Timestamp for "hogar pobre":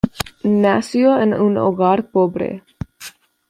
1.59-2.63